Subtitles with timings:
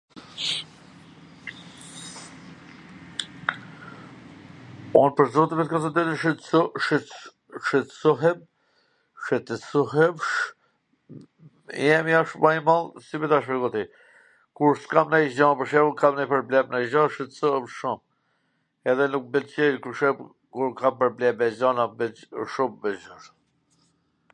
[5.01, 6.71] Un pwr zotin me thwn tw drejtwn
[7.65, 8.39] shqetsohem
[9.25, 10.25] shqetwsohem
[11.85, 13.83] i emi asht ma i madh si me ta shpjegu ti,
[14.59, 17.99] kur s kam nonjw gja, pwr shembull, kam nonj problem, nonjw gja, shqetsohem shum,
[18.95, 21.85] edhe nuk m pwlqen pwr shembull kur kam probleme e gjana
[22.55, 22.71] shum...